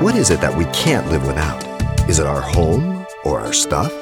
[0.00, 1.62] What is it that we can't live without?
[2.08, 3.92] Is it our home or our stuff?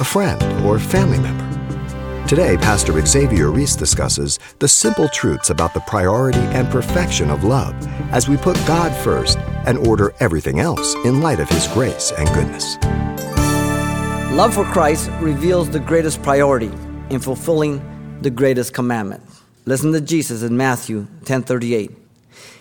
[0.00, 2.26] A friend or family member?
[2.26, 7.76] Today, Pastor Xavier Reese discusses the simple truths about the priority and perfection of love
[8.10, 12.28] as we put God first and order everything else in light of His grace and
[12.30, 12.76] goodness.
[14.36, 16.72] Love for Christ reveals the greatest priority
[17.10, 17.80] in fulfilling
[18.20, 19.22] the greatest commandment.
[19.64, 22.05] Listen to Jesus in Matthew 10:38.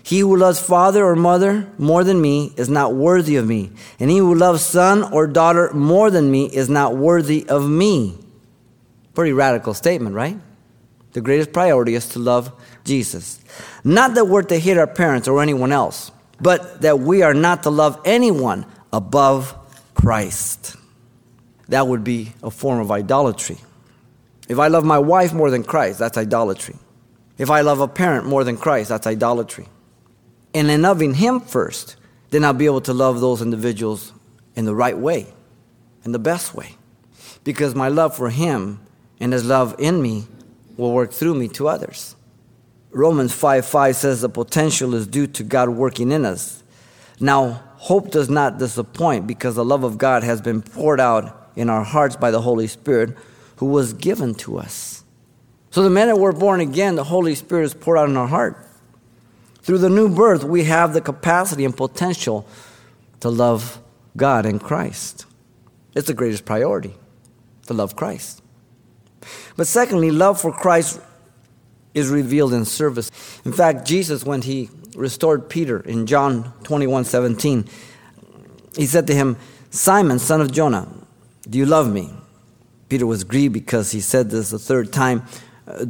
[0.03, 4.09] He who loves father or mother more than me is not worthy of me, and
[4.11, 8.17] he who loves son or daughter more than me is not worthy of me.
[9.15, 10.37] Pretty radical statement, right?
[11.13, 12.51] The greatest priority is to love
[12.83, 13.39] Jesus.
[13.83, 17.63] Not that we're to hate our parents or anyone else, but that we are not
[17.63, 19.55] to love anyone above
[19.95, 20.75] Christ.
[21.69, 23.57] That would be a form of idolatry.
[24.47, 26.75] If I love my wife more than Christ, that's idolatry.
[27.37, 29.67] If I love a parent more than Christ, that's idolatry.
[30.53, 31.97] And in loving Him first,
[32.29, 34.13] then I'll be able to love those individuals
[34.55, 35.27] in the right way,
[36.03, 36.75] in the best way.
[37.43, 38.79] Because my love for Him
[39.19, 40.25] and his love in me
[40.77, 42.15] will work through me to others.
[42.91, 46.63] Romans 5 5 says the potential is due to God working in us.
[47.19, 51.69] Now, hope does not disappoint because the love of God has been poured out in
[51.69, 53.17] our hearts by the Holy Spirit
[53.57, 55.03] who was given to us.
[55.75, 58.65] So, the minute we're born again, the Holy Spirit is poured out in our heart.
[59.59, 62.47] Through the new birth, we have the capacity and potential
[63.19, 63.81] to love
[64.15, 65.25] God and Christ.
[65.93, 66.95] It's the greatest priority
[67.67, 68.41] to love Christ.
[69.57, 71.01] But secondly, love for Christ
[71.93, 73.11] is revealed in service.
[73.43, 77.65] In fact, Jesus, when he restored Peter in John 21 17,
[78.77, 79.35] he said to him,
[79.71, 80.87] Simon, son of Jonah,
[81.49, 82.13] do you love me?
[82.87, 85.21] Peter was grieved because he said this the third time,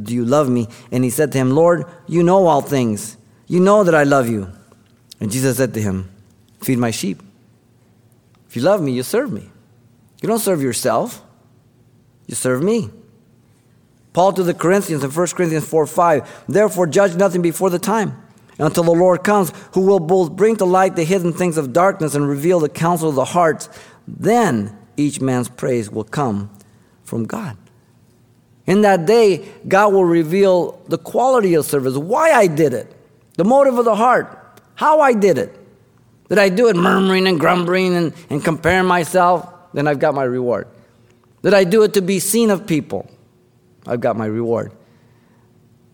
[0.02, 0.68] Do you love me?
[0.90, 3.16] And he said to him, Lord, you know all things.
[3.46, 4.50] You know that I love you.
[5.20, 6.10] And Jesus said to him,
[6.62, 7.22] Feed my sheep.
[8.48, 9.50] If you love me, you serve me.
[10.22, 11.22] You don't serve yourself,
[12.26, 12.90] you serve me.
[14.12, 18.22] Paul to the Corinthians in 1 Corinthians 4 5, therefore judge nothing before the time
[18.58, 22.14] until the Lord comes, who will both bring to light the hidden things of darkness
[22.14, 23.68] and reveal the counsel of the hearts.
[24.08, 26.50] Then each man's praise will come
[27.04, 27.58] from God.
[28.66, 32.92] In that day, God will reveal the quality of service, why I did it,
[33.36, 35.56] the motive of the heart, how I did it.
[36.28, 39.48] Did I do it murmuring and grumbling and, and comparing myself?
[39.72, 40.66] Then I've got my reward.
[41.42, 43.08] Did I do it to be seen of people?
[43.86, 44.72] I've got my reward.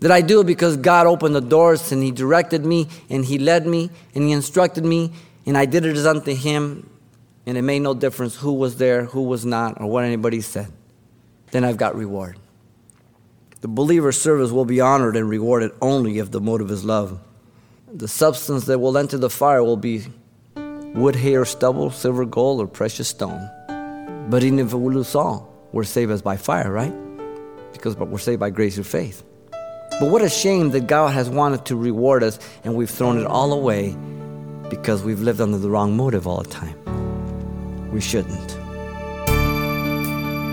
[0.00, 3.38] Did I do it because God opened the doors and He directed me and He
[3.38, 5.12] led me and He instructed me
[5.44, 6.88] and I did it as unto Him
[7.44, 10.72] and it made no difference who was there, who was not, or what anybody said?
[11.50, 12.38] Then I've got reward.
[13.62, 17.18] The believer's service will be honored and rewarded only if the motive is love.
[17.90, 20.04] The substance that will enter the fire will be
[20.54, 23.48] wood, hay, or stubble, silver, gold, or precious stone.
[24.28, 26.92] But even if we lose all, we're saved as by fire, right?
[27.72, 29.24] because we're saved by grace through faith.
[29.50, 33.26] But what a shame that God has wanted to reward us and we've thrown it
[33.26, 33.96] all away
[34.70, 37.90] because we've lived under the wrong motive all the time.
[37.92, 38.61] We shouldn't.